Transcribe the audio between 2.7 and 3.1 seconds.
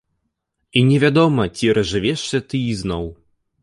ізноў.